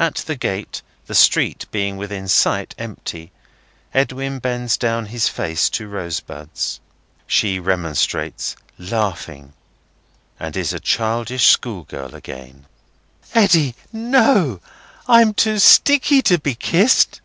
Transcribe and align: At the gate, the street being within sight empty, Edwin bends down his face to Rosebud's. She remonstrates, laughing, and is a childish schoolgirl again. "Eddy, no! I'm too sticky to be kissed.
At 0.00 0.16
the 0.16 0.34
gate, 0.34 0.82
the 1.06 1.14
street 1.14 1.64
being 1.70 1.96
within 1.96 2.26
sight 2.26 2.74
empty, 2.76 3.30
Edwin 3.94 4.40
bends 4.40 4.76
down 4.76 5.06
his 5.06 5.28
face 5.28 5.70
to 5.70 5.86
Rosebud's. 5.86 6.80
She 7.24 7.60
remonstrates, 7.60 8.56
laughing, 8.78 9.52
and 10.40 10.56
is 10.56 10.72
a 10.72 10.80
childish 10.80 11.50
schoolgirl 11.50 12.16
again. 12.16 12.66
"Eddy, 13.32 13.76
no! 13.92 14.58
I'm 15.06 15.32
too 15.32 15.60
sticky 15.60 16.20
to 16.22 16.38
be 16.40 16.56
kissed. 16.56 17.20